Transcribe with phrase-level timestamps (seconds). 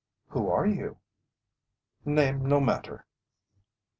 [0.29, 0.97] "Who are you?"
[2.05, 3.05] "Name no matter."